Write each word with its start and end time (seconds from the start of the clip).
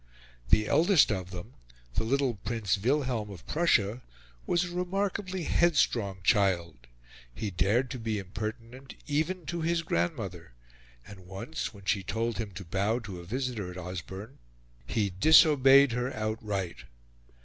The 0.49 0.67
eldest 0.67 1.11
of 1.11 1.29
them, 1.29 1.53
the 1.93 2.03
little 2.03 2.33
Prince 2.33 2.75
Wilhelm 2.75 3.29
of 3.29 3.45
Prussia, 3.45 4.01
was 4.47 4.63
a 4.63 4.73
remarkably 4.75 5.43
headstrong 5.43 6.21
child; 6.23 6.87
he 7.31 7.51
dared 7.51 7.91
to 7.91 7.99
be 7.99 8.17
impertinent 8.17 8.95
even 9.05 9.45
to 9.45 9.61
his 9.61 9.83
grandmother; 9.83 10.53
and 11.05 11.27
once, 11.27 11.71
when 11.71 11.85
she 11.85 12.01
told 12.01 12.39
him 12.39 12.49
to 12.53 12.65
bow 12.65 12.97
to 12.97 13.19
a 13.19 13.25
visitor 13.25 13.69
at 13.69 13.77
Osborne, 13.77 14.39
he 14.87 15.11
disobeyed 15.11 15.91
her 15.91 16.11
outright. 16.11 16.85